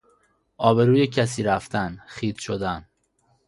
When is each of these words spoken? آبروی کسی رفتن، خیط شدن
آبروی 0.57 1.07
کسی 1.07 1.43
رفتن، 1.43 1.99
خیط 2.07 2.37
شدن 2.39 2.85